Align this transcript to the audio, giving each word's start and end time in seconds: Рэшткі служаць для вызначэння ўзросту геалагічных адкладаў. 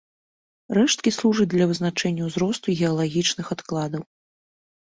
Рэшткі 0.77 1.13
служаць 1.17 1.47
для 1.53 1.67
вызначэння 1.73 2.21
ўзросту 2.31 2.77
геалагічных 2.81 3.55
адкладаў. 3.59 4.03